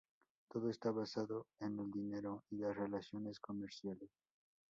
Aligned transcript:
Todo 0.49 0.71
está 0.71 0.89
basado 0.89 1.45
en 1.59 1.77
el 1.79 1.91
dinero 1.91 2.43
y 2.49 2.57
las 2.57 2.75
relaciones 2.75 3.39
comerciales. 3.39 4.09